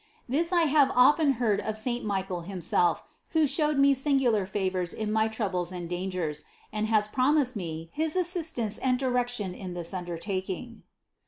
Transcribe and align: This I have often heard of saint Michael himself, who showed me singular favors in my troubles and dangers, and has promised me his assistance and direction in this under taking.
This 0.27 0.51
I 0.51 0.63
have 0.63 0.89
often 0.95 1.33
heard 1.33 1.59
of 1.59 1.77
saint 1.77 2.03
Michael 2.03 2.41
himself, 2.41 3.03
who 3.33 3.45
showed 3.45 3.77
me 3.77 3.93
singular 3.93 4.47
favors 4.47 4.93
in 4.93 5.11
my 5.11 5.27
troubles 5.27 5.71
and 5.71 5.87
dangers, 5.87 6.43
and 6.73 6.87
has 6.87 7.07
promised 7.07 7.55
me 7.55 7.91
his 7.93 8.15
assistance 8.15 8.79
and 8.79 8.97
direction 8.97 9.53
in 9.53 9.75
this 9.75 9.93
under 9.93 10.17
taking. 10.17 10.81